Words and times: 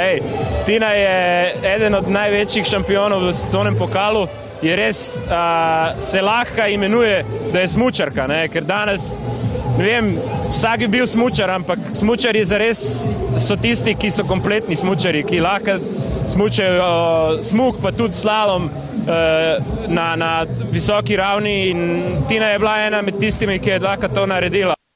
Ej, 0.00 0.22
Tina 0.66 0.88
je 0.90 1.54
eden 1.74 1.94
od 1.94 2.08
največjih 2.08 2.64
šampionov 2.64 3.26
v 3.26 3.32
svetovnem 3.36 3.76
pokalu. 3.76 4.24
Je 4.62 4.76
res, 4.76 5.20
a, 5.28 5.92
se 6.00 6.22
lahko 6.22 6.64
imenuje, 6.68 7.24
da 7.52 7.60
je 7.60 7.68
smočarka, 7.68 8.26
ne? 8.26 8.46
ker 8.48 8.64
danes, 8.64 9.12
ne 9.76 9.84
vem, 9.84 10.10
vsak 10.48 10.86
je 10.86 10.88
bil 10.88 11.06
smočar, 11.06 11.50
ampak 11.50 11.78
smočari 11.98 12.44
za 12.44 12.58
res 12.62 13.04
so 13.36 13.56
tisti, 13.60 13.94
ki 13.94 14.10
so 14.10 14.24
kompletni 14.24 14.78
smočari, 14.78 15.26
ki 15.28 15.42
lahko 15.44 15.76
smučajo 16.32 16.76
uh, 16.78 17.40
smuk, 17.44 17.82
pa 17.82 17.92
tudi 17.92 18.16
slalom 18.16 18.70
uh, 18.70 19.90
na, 19.92 20.14
na 20.16 20.30
visoki 20.72 21.18
ravni. 21.20 21.56
In 21.68 22.22
Tina 22.28 22.54
je 22.54 22.62
bila 22.62 22.78
ena 22.86 23.02
med 23.02 23.20
tistimi, 23.20 23.58
ki 23.58 23.76
je 23.76 23.82
lahko 23.84 24.08
to 24.08 24.24
naredila. 24.26 24.81